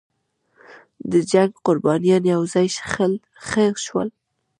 [1.11, 2.67] د جنګ قربانیان یو ځای
[3.47, 4.09] ښخ شول.